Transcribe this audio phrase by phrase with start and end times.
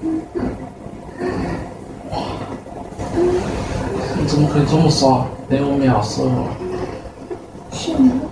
[0.00, 0.08] 你
[4.26, 5.26] 怎么可以这么爽？
[5.48, 6.48] 连我秒射了。
[7.72, 8.25] 是你？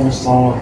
[0.00, 0.56] transforma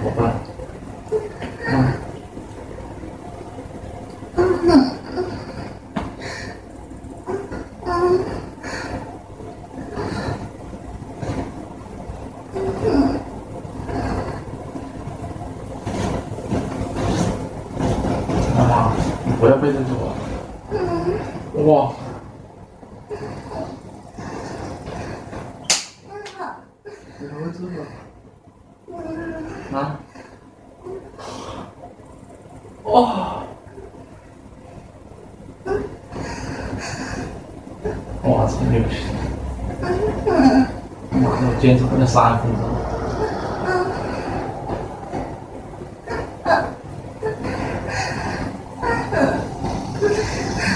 [42.08, 42.62] 我简直快要杀疯了！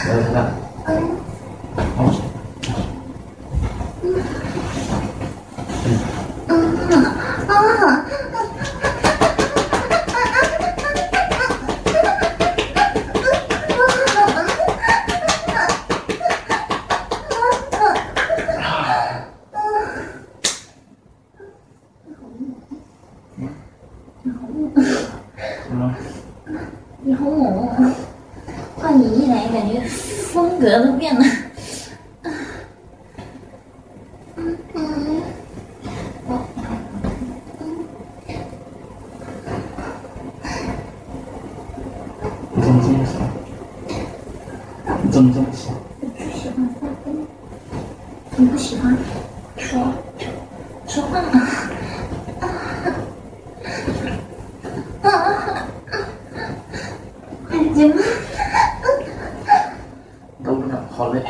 [0.08, 0.52] 来来来。
[27.04, 27.94] 你好猛啊！
[28.76, 29.80] 换你一来，感觉
[30.32, 31.24] 风格都变了。
[34.36, 35.22] 嗯嗯。
[36.28, 36.30] 哦。
[42.52, 43.28] 你怎么这么爽？
[45.02, 45.74] 你怎么这么爽？
[46.00, 47.26] 我不喜欢发疯。
[48.36, 48.96] 你不喜欢？
[49.56, 49.92] 说，
[50.88, 51.48] 说话嘛。
[60.44, 61.22] 都不能，好累。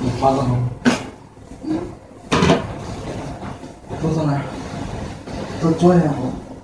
[0.00, 0.58] 你坐，你趴着吗？
[4.00, 4.42] 坐上来，
[5.62, 6.02] 都坐呀！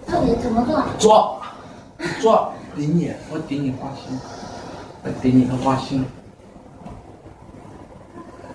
[0.07, 0.85] 到底怎么做？
[0.99, 1.41] 坐，
[2.21, 4.19] 坐，顶你，我顶你花心，
[5.05, 6.05] 我顶你个花心。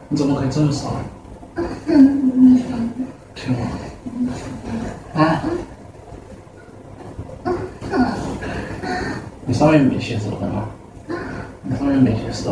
[0.10, 0.94] 你怎么可以这么爽？
[3.36, 3.62] 听我。
[5.20, 5.42] 啊？
[9.46, 10.66] 你上面没写字的吗？
[11.64, 12.52] 你上面没写字。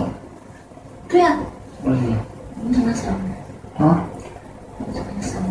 [1.09, 1.37] 对呀。
[1.83, 2.17] 为什么？
[2.63, 3.85] 你怎么想的？
[3.85, 4.03] 啊？
[4.79, 5.47] 你怎么想的？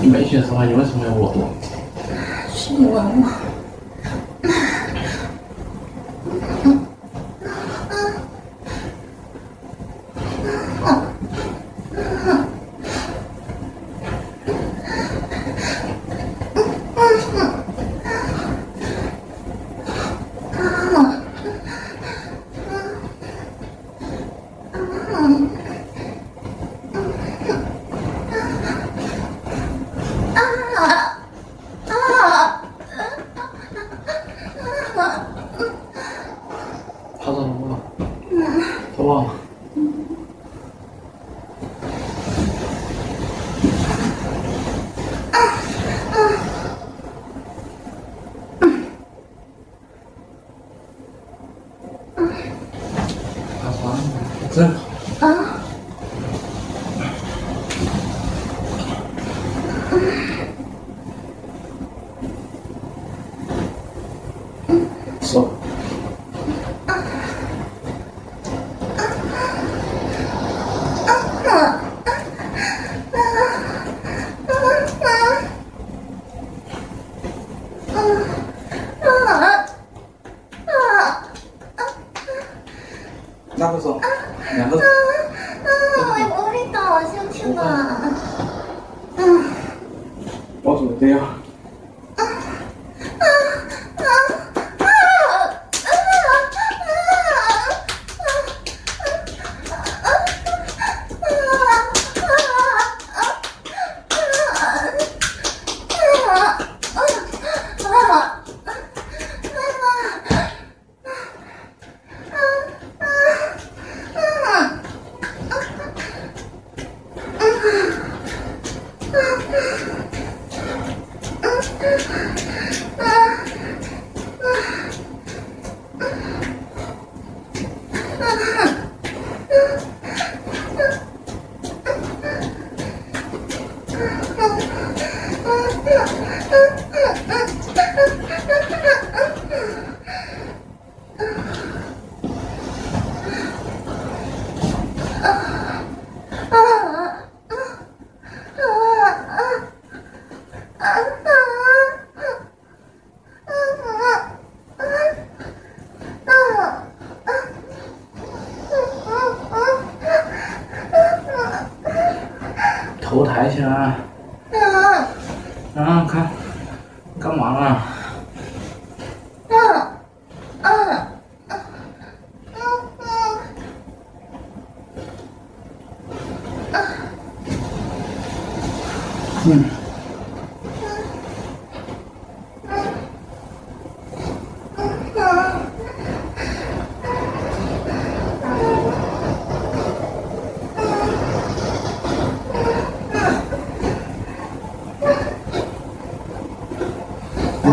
[0.00, 1.44] 你没写实话，你为什么要我读？
[2.52, 3.26] 是你问我。
[38.98, 39.24] 哇！
[45.30, 46.28] 啊啊！
[53.62, 53.84] 好爽，
[54.52, 55.26] 真好。
[55.26, 55.55] 啊！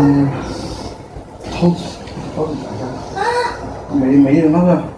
[0.06, 0.28] 嗯，
[1.50, 1.74] 头，
[2.36, 3.96] 头是啥子？
[3.96, 4.93] 没没有那个。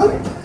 [0.00, 0.37] Okay.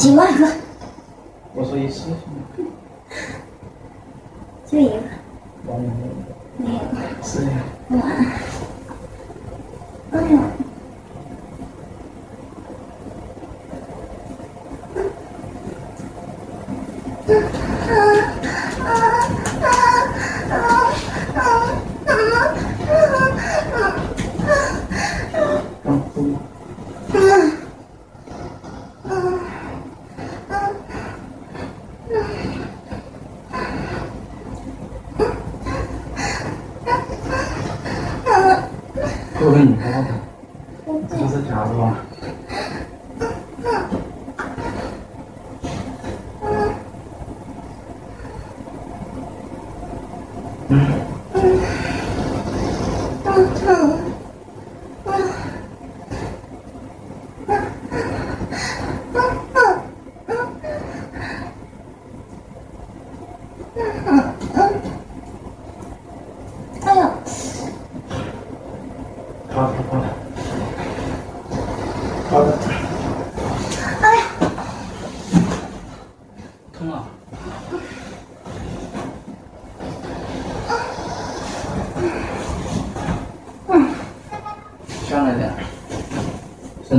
[0.00, 0.49] しま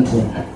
[0.03, 0.51] 嗯。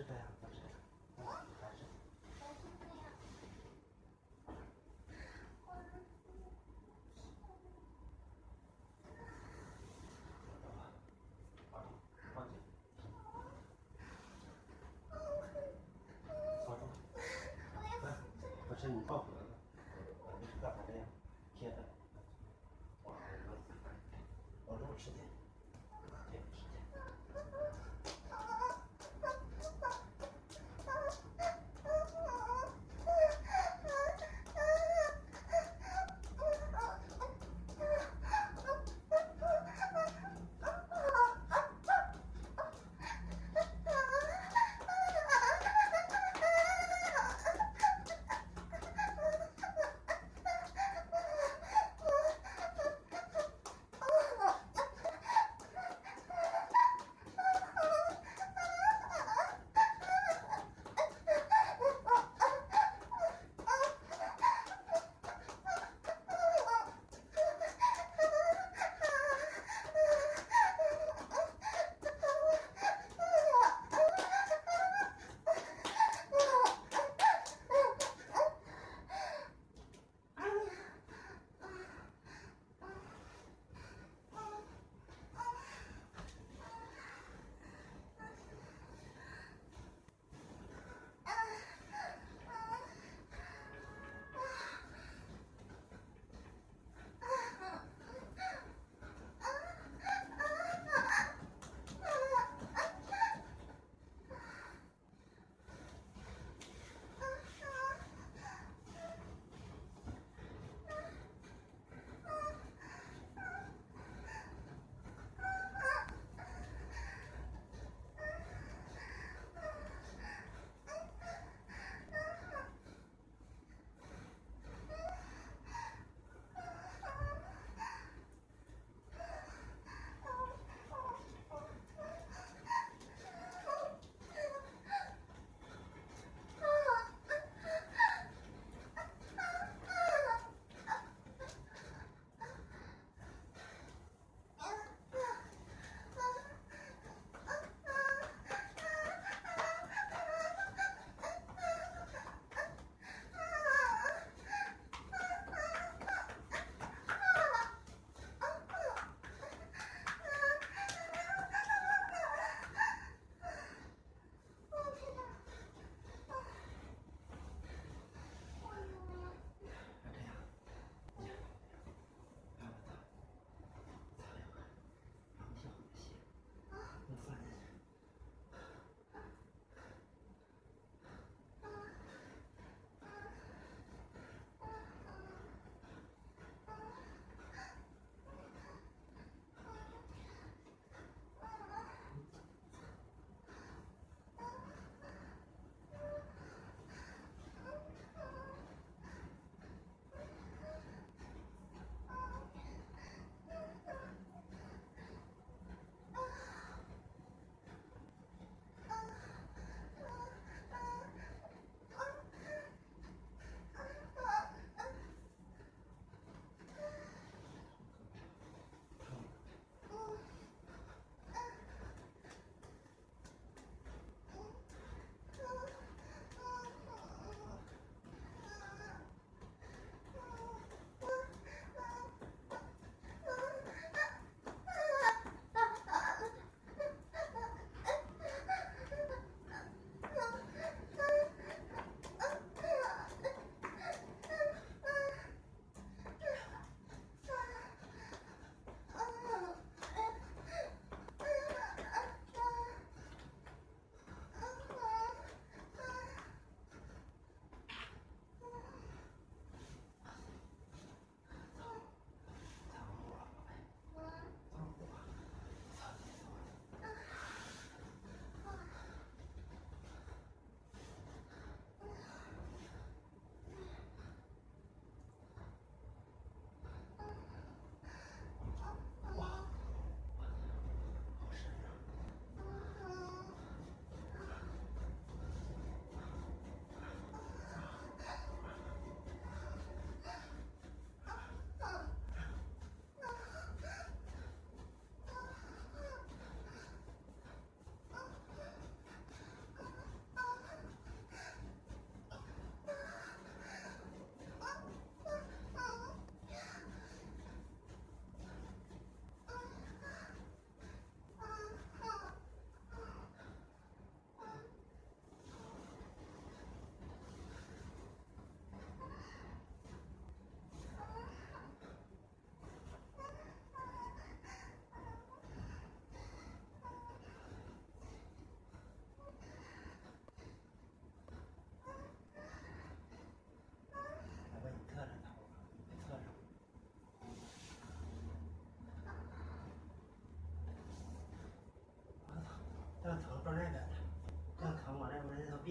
[0.00, 1.28] 是这样，是这样，
[1.60, 1.84] 还是？
[2.40, 2.96] 还是这样。
[5.66, 5.76] 放
[12.48, 12.64] 进去。
[16.64, 16.72] 好，
[18.70, 19.10] 老陈，你抱。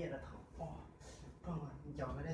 [0.07, 0.19] 疼，
[0.57, 0.69] 哇、哦，
[1.43, 2.29] 壮壮，你脚搁这。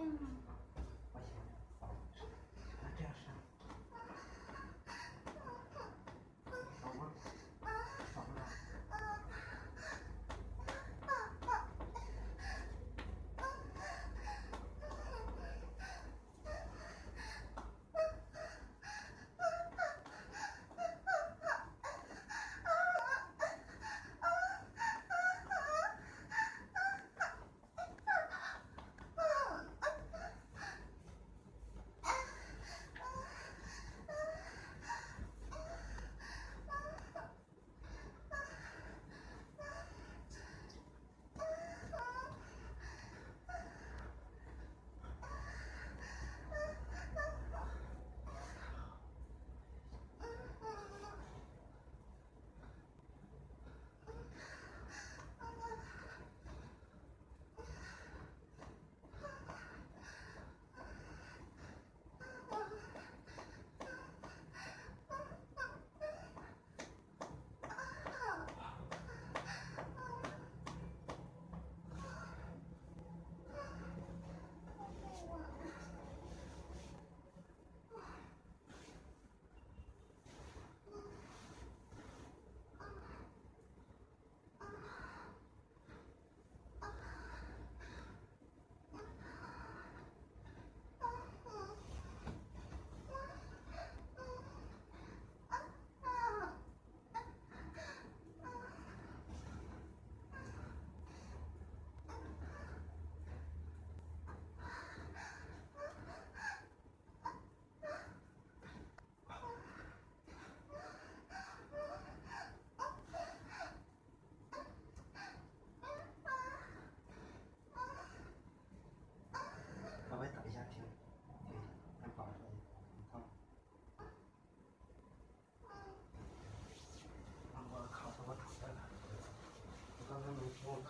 [0.00, 0.49] mm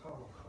[0.02, 0.39] Халах.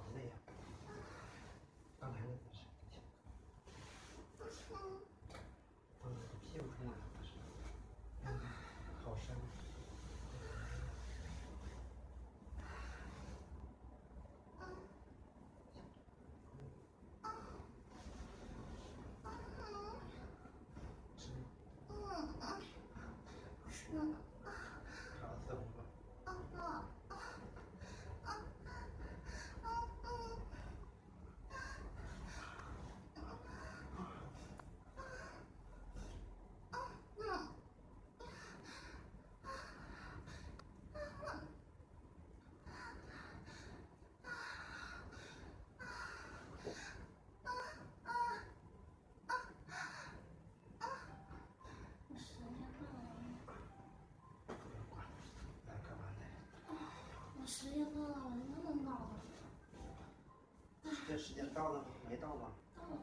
[61.22, 61.86] 时间到了吗？
[62.10, 62.50] 没到吧？
[62.76, 62.98] 到了，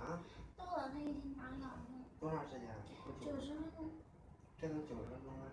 [0.00, 0.24] 啊？
[0.56, 1.84] 到了，他已经打烊了。
[2.18, 2.66] 多长时间？
[3.20, 3.90] 九十分钟。
[4.58, 5.52] 这都九十分钟了。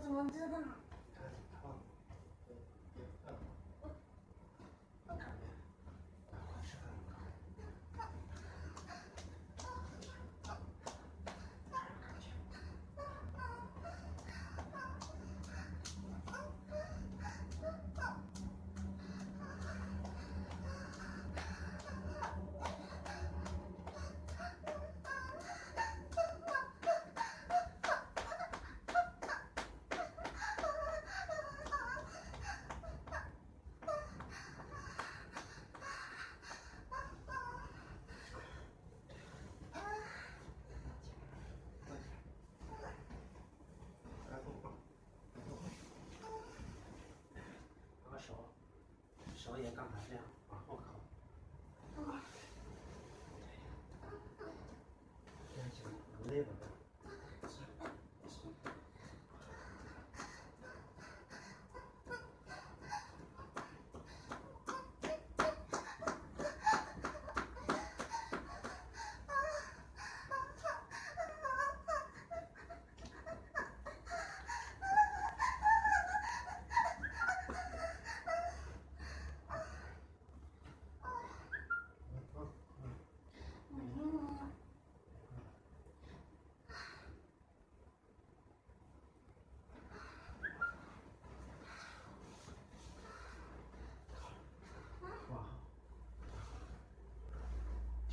[0.00, 0.79] 我怎么知道
[49.50, 50.22] 我也刚才这样。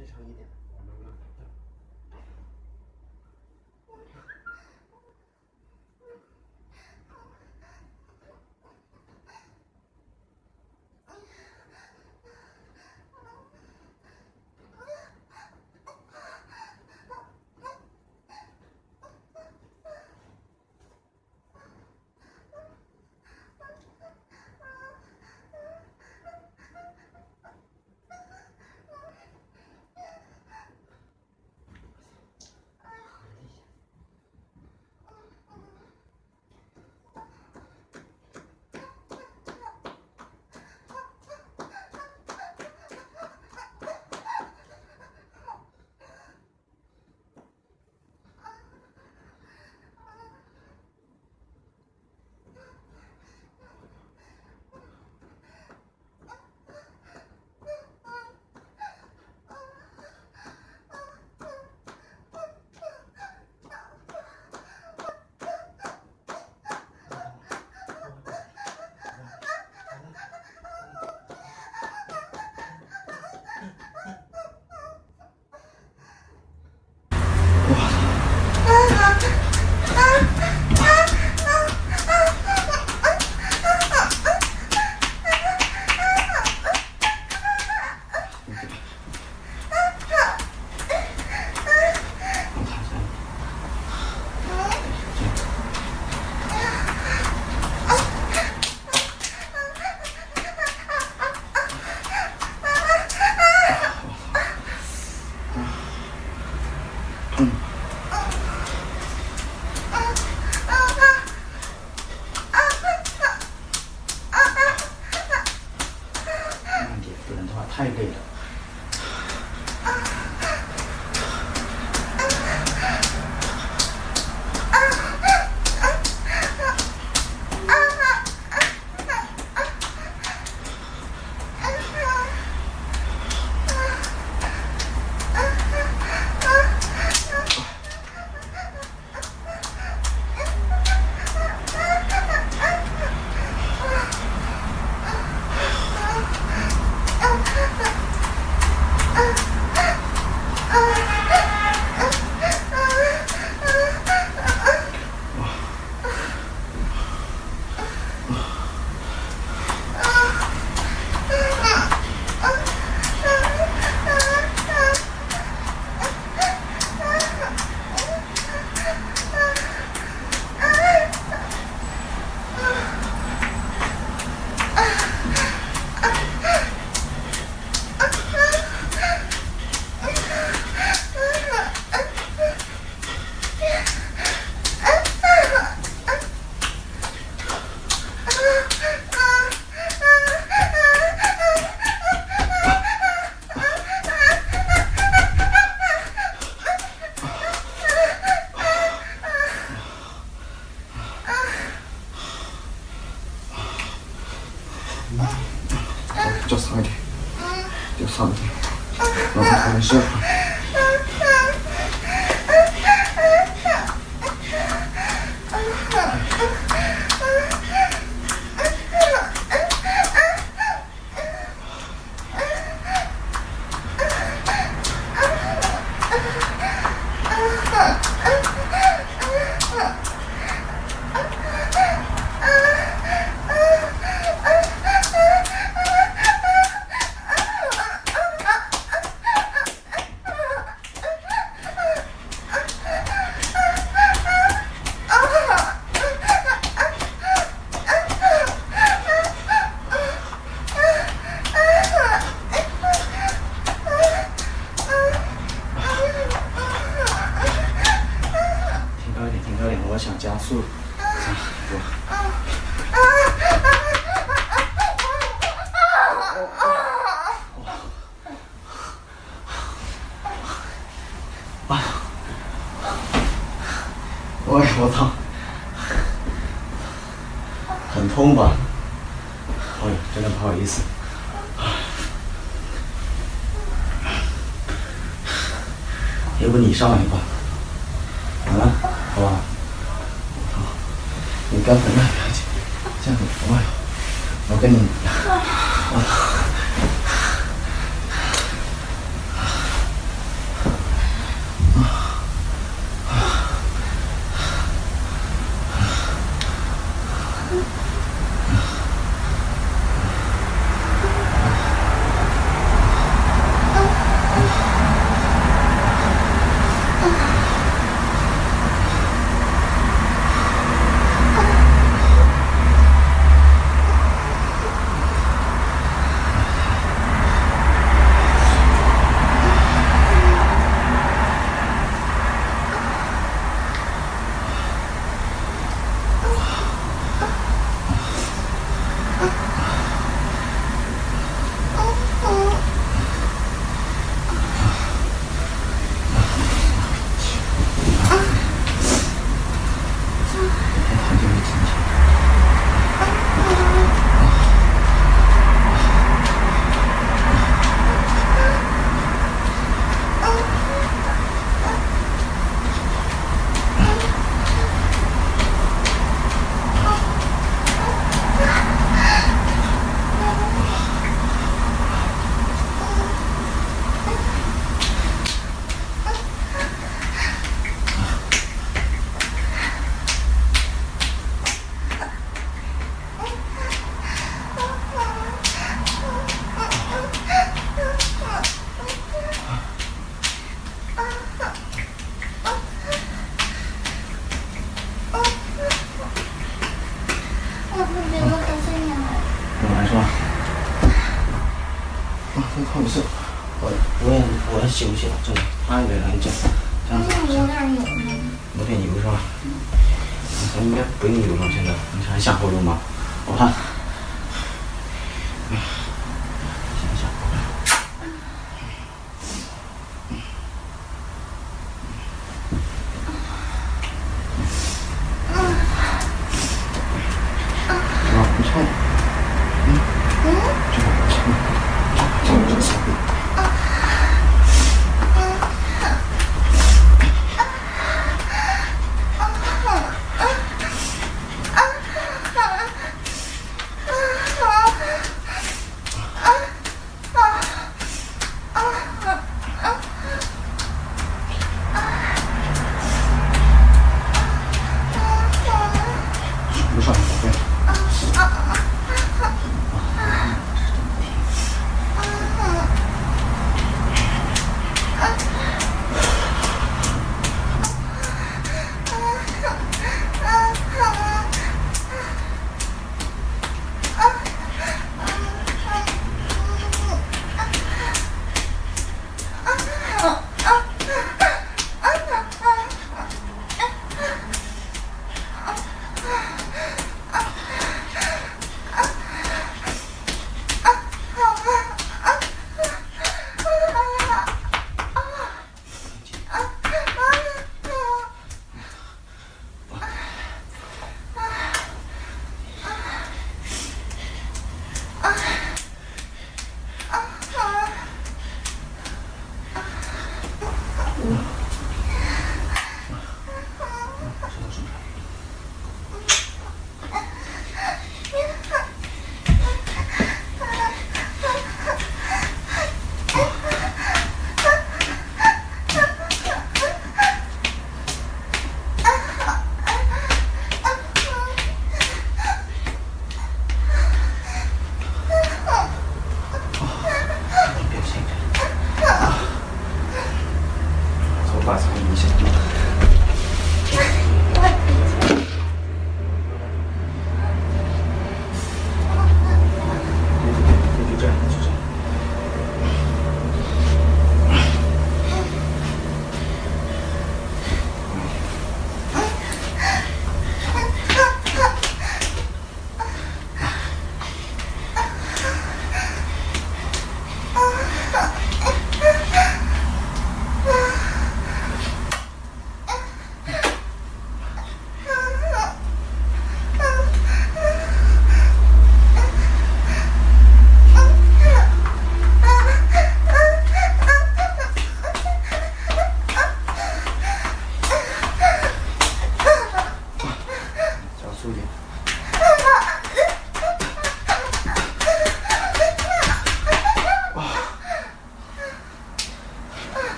[0.00, 0.59] 真诚一点。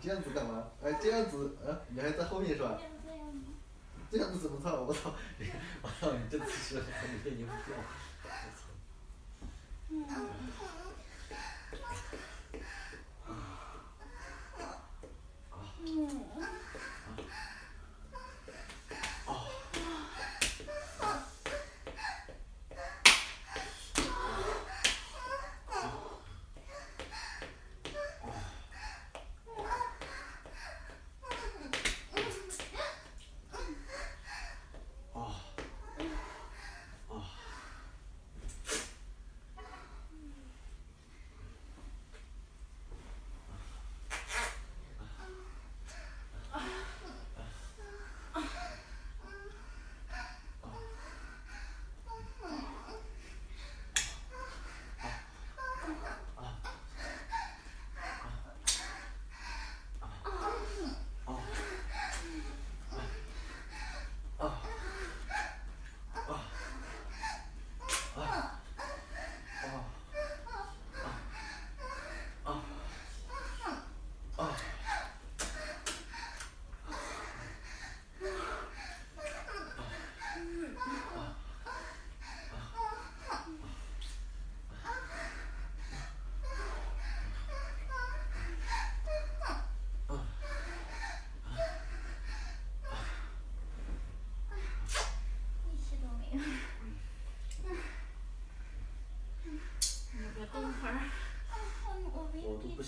[0.00, 0.64] 这样子干嘛？
[0.82, 2.78] 哎，这样子，啊，你还在后面是吧？
[4.10, 4.72] 这样子怎么唱？
[4.86, 5.12] 我操！
[5.82, 6.10] 我操！
[6.12, 7.46] 你这姿势很别扭，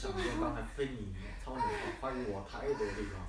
[0.01, 1.63] 想说刚才非你操你，
[2.01, 3.21] 怀疑我太多地方。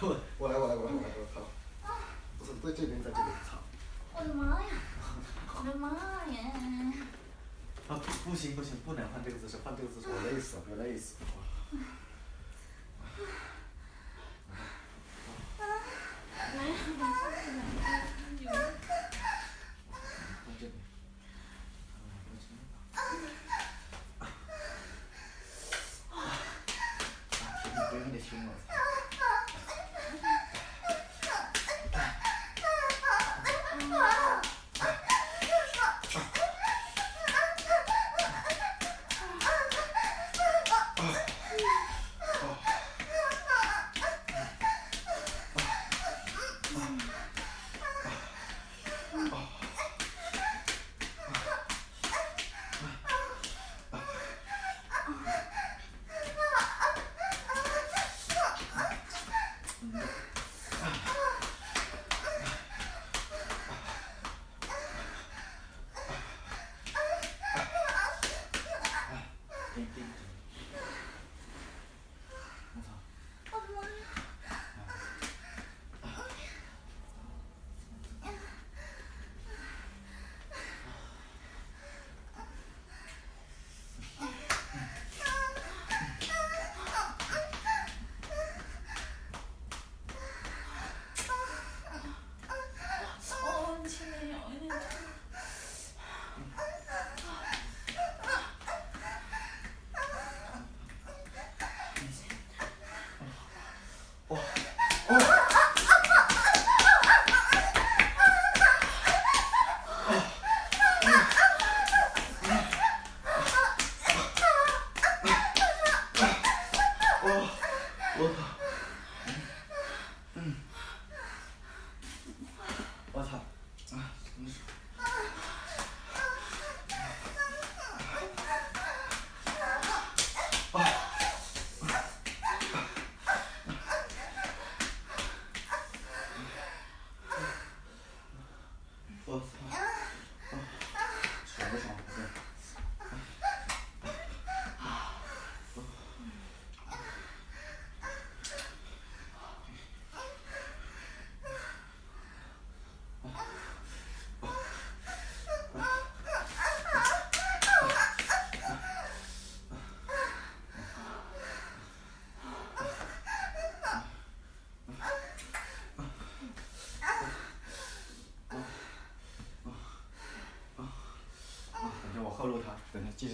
[0.00, 1.40] 我我来我来我来我来我操！
[2.38, 3.58] 不是在这边在这边操！
[4.14, 4.68] 我的妈呀！
[5.56, 6.38] 我的妈呀！
[7.88, 7.90] 啊
[8.28, 11.14] 不行不行，不能换这个姿势，换这个姿势我累死了，别累死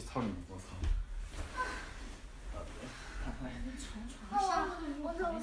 [0.05, 0.35] 操你妈！
[0.49, 0.65] 我操！
[5.03, 5.41] 我怎么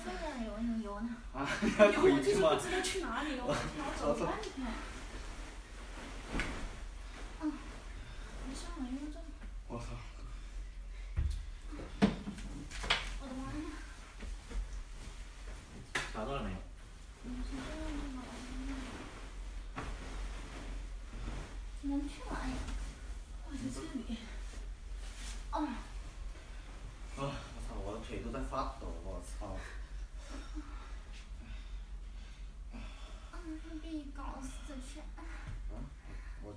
[1.01, 1.09] 呢？
[1.33, 2.01] 啊，你？
[2.01, 3.53] 我就不知道去哪里了，我
[4.19, 4.53] 半天。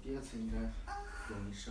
[0.05, 1.71] 第二次应该也没事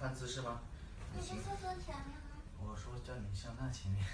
[0.00, 0.12] 了。
[0.14, 0.60] 姿势吗？
[1.14, 2.38] 你是厕所前面吗？
[2.60, 4.04] 我说叫你向那前面。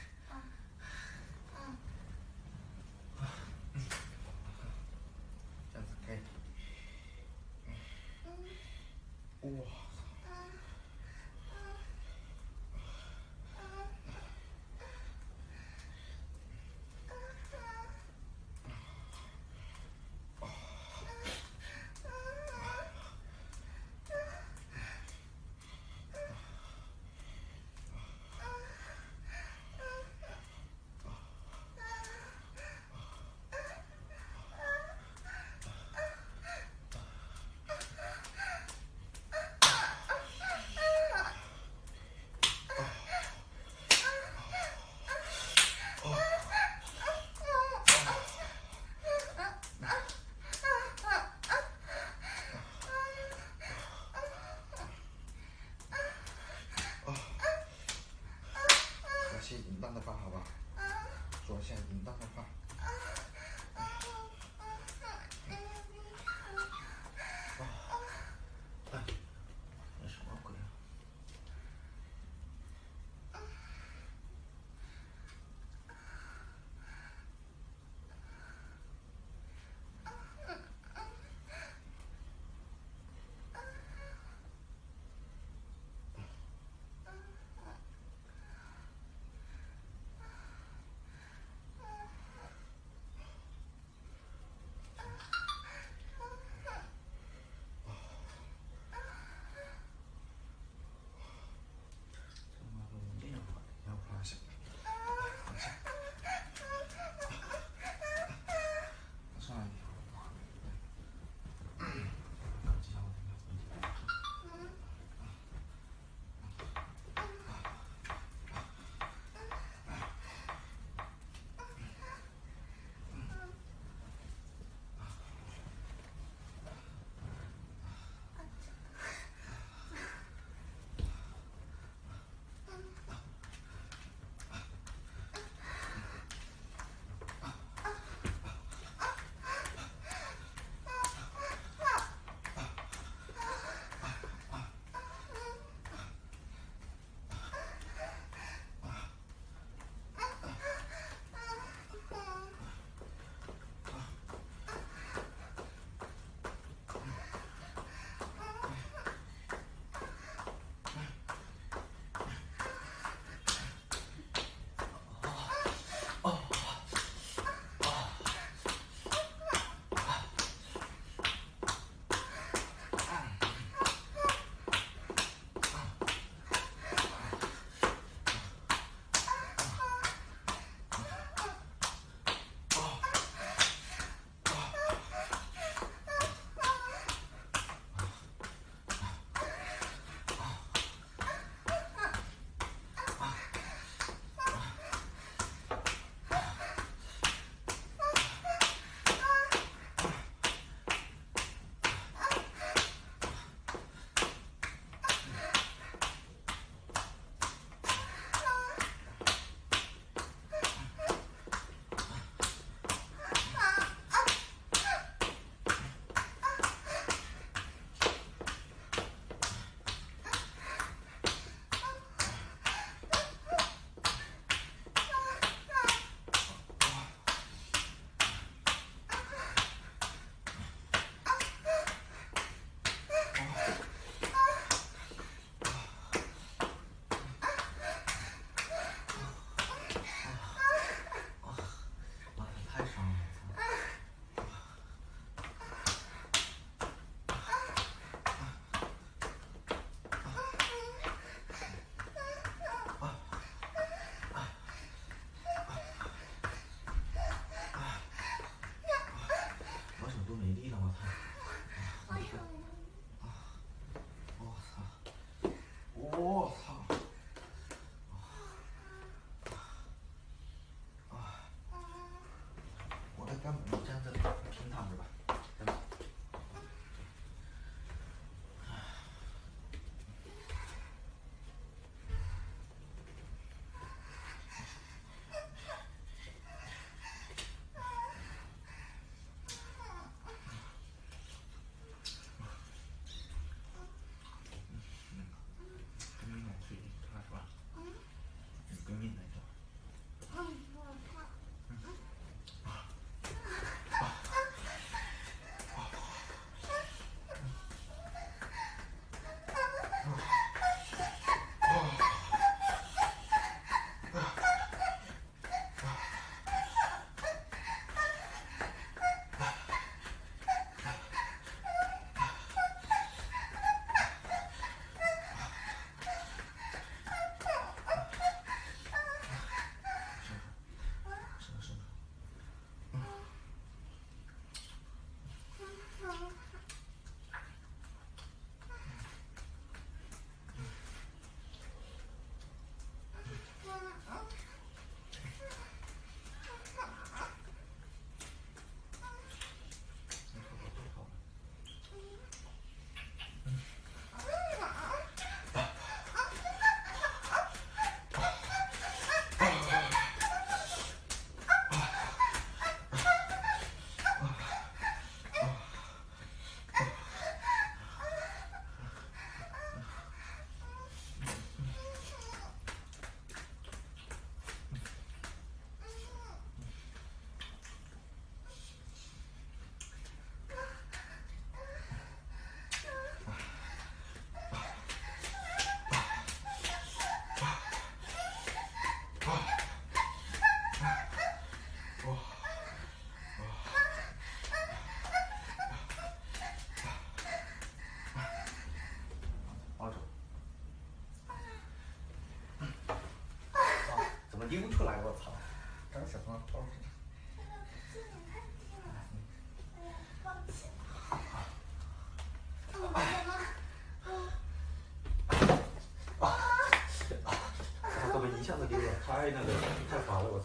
[419.24, 419.46] 太那个，
[419.90, 420.44] 太滑了，我操！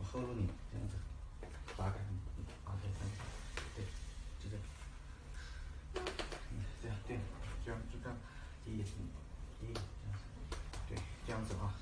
[0.00, 0.96] 我 hold 住你这样子，
[1.78, 1.94] 拉开，
[2.66, 2.82] 拉开，
[3.76, 3.84] 对，
[4.40, 4.64] 就这样，
[5.94, 7.20] 嗯，这样对，
[7.64, 8.18] 这样就这样，
[8.66, 8.82] 一，一，
[9.62, 10.24] 这样子，
[10.88, 11.77] 对，这样子啊。